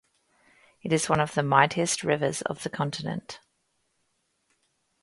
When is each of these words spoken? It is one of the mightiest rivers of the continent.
It 0.81 0.91
is 0.91 1.09
one 1.09 1.19
of 1.19 1.35
the 1.35 1.43
mightiest 1.43 2.03
rivers 2.03 2.41
of 2.41 2.63
the 2.63 2.71
continent. 2.71 3.39